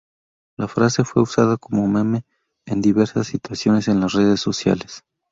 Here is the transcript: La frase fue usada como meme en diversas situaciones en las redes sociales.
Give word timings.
La 0.57 0.67
frase 0.67 1.03
fue 1.03 1.21
usada 1.21 1.57
como 1.57 1.87
meme 1.87 2.25
en 2.65 2.81
diversas 2.81 3.27
situaciones 3.27 3.87
en 3.87 3.99
las 3.99 4.13
redes 4.13 4.39
sociales. 4.41 5.03